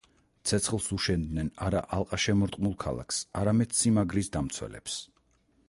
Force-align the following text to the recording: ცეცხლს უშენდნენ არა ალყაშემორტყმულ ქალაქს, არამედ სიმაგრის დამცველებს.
ცეცხლს 0.51 0.87
უშენდნენ 0.95 1.51
არა 1.65 1.83
ალყაშემორტყმულ 1.97 2.75
ქალაქს, 2.85 3.21
არამედ 3.43 3.79
სიმაგრის 3.83 4.35
დამცველებს. 4.39 5.01